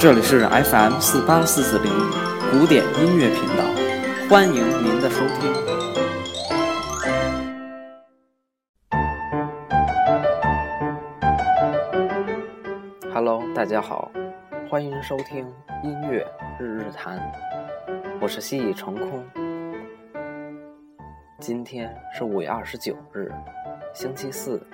[0.00, 1.92] 这里是 FM 四八四四零
[2.50, 3.62] 古典音乐频道，
[4.30, 5.52] 欢迎您的收听。
[13.12, 14.10] Hello，大家好，
[14.70, 15.46] 欢迎收听
[15.82, 16.26] 音乐
[16.58, 17.20] 日日谈，
[18.22, 19.22] 我是西已成空。
[21.38, 23.30] 今天是五月二十九日，
[23.92, 24.66] 星期四，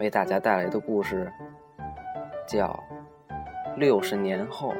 [0.00, 1.32] 为大家带来的故事
[2.48, 2.76] 叫。
[3.74, 4.74] 六十年后，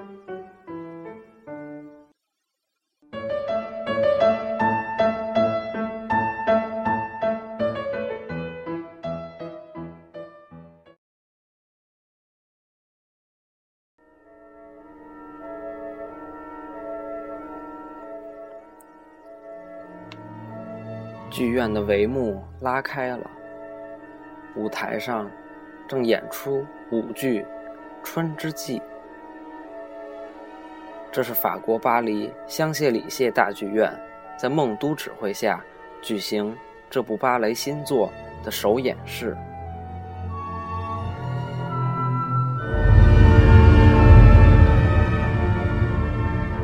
[21.30, 23.30] 剧院的帷幕拉开了，
[24.54, 25.28] 舞台上
[25.88, 27.42] 正演出舞剧。
[28.04, 28.78] 《春之祭》，
[31.10, 33.92] 这是法国巴黎香榭里谢大剧院
[34.36, 35.62] 在孟都指挥下
[36.00, 36.56] 举行
[36.90, 38.12] 这部芭蕾新作
[38.44, 39.36] 的首演式。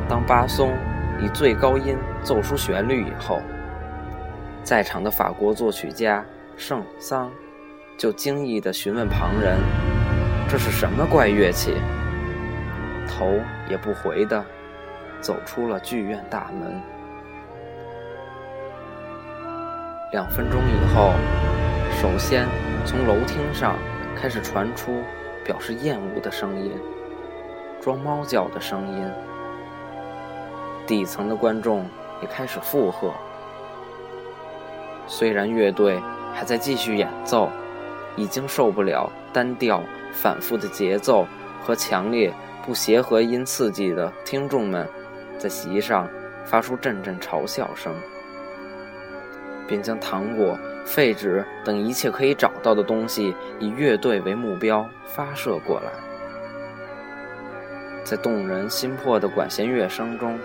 [0.07, 0.73] 当巴松
[1.21, 3.39] 以最高音奏出旋律以后，
[4.63, 6.25] 在场的法国作曲家
[6.57, 7.31] 圣桑
[7.97, 9.98] 就惊异地询问旁人。
[10.51, 11.75] 这是什么怪乐器？
[13.07, 14.43] 头也不回的
[15.21, 16.81] 走出了剧院大门。
[20.11, 21.11] 两分钟以后，
[22.01, 22.47] 首先
[22.83, 23.75] 从楼厅上
[24.19, 25.03] 开始传出
[25.45, 26.71] 表示厌恶的声音，
[27.79, 29.07] 装猫叫的声音。
[30.87, 31.85] 底层的观众
[32.23, 33.13] 也开始附和。
[35.05, 36.01] 虽然乐队
[36.33, 37.51] 还在继续演奏，
[38.15, 39.83] 已经受不了单调。
[40.11, 41.27] 反复的节奏
[41.61, 42.33] 和强烈
[42.65, 44.89] 不协和音刺激的听众们，
[45.37, 46.09] 在席上
[46.43, 47.93] 发出阵阵嘲笑声，
[49.67, 55.91] 并将糖果、废纸等一切可以找到的东西以乐队为目标发射过来。
[58.03, 60.39] 在动人心魄的管弦乐声中，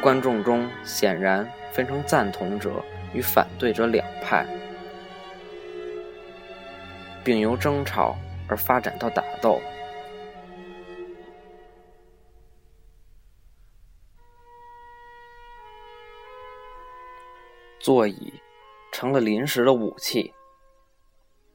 [0.00, 2.70] 观众中显然分成赞同者
[3.12, 4.46] 与反对者两派。
[7.24, 8.14] 并由争吵
[8.46, 9.58] 而发展到打斗。
[17.80, 18.32] 座椅
[18.92, 20.32] 成了临时的武器，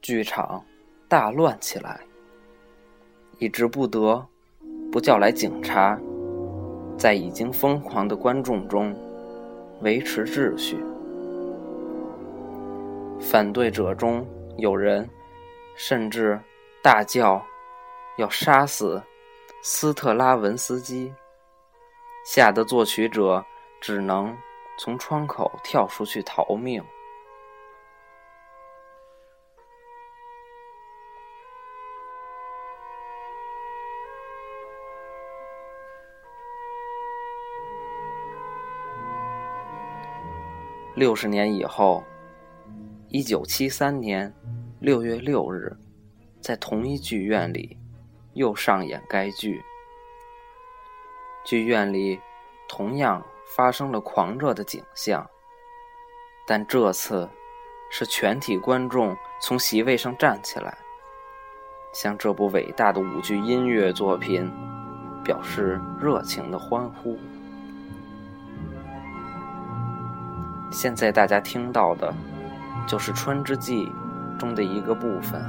[0.02, 0.64] 剧场
[1.08, 2.00] 大乱起来，
[3.38, 4.24] 以致不得
[4.92, 6.00] 不叫来警察，
[6.98, 8.96] 在已经疯狂的观众中
[9.82, 10.78] 维持秩序。
[13.20, 14.26] 反对者中
[14.58, 15.08] 有人。
[15.82, 16.38] 甚至
[16.84, 17.42] 大叫
[18.18, 19.02] 要杀死
[19.64, 21.14] 斯特拉文斯基，
[22.26, 23.44] 吓得作曲者
[23.80, 24.38] 只能
[24.78, 26.84] 从窗口跳出去逃命。
[40.94, 42.04] 六十年以后，
[43.08, 44.36] 一九七三年。
[44.82, 45.76] 六月六日，
[46.40, 47.78] 在同一剧院里，
[48.34, 49.62] 又上演该剧。
[51.44, 52.18] 剧院里
[52.70, 53.22] 同样
[53.58, 55.30] 发生了狂热的景象，
[56.48, 57.28] 但这次
[57.92, 60.78] 是全体观众从席位上站起来，
[61.94, 64.50] 向这部伟大的舞剧音乐作品
[65.26, 67.20] 表示热情的欢呼。
[70.72, 72.14] 现在大家听到的，
[72.88, 73.86] 就是《春之祭》。
[74.40, 75.40] 中的一个部分。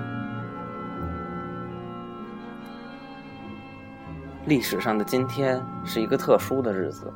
[4.47, 7.11] 历史上的今天是一个特殊的日子。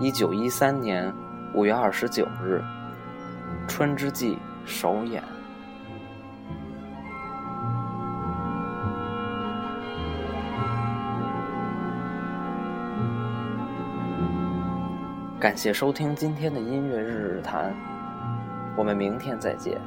[0.00, 1.10] 一九一三年
[1.54, 2.62] 五月二十九日，
[3.68, 4.34] 《春之祭》
[4.66, 5.22] 首演。
[15.38, 17.74] 感谢收听今天的音乐日日谈，
[18.76, 19.80] 我们明天再见。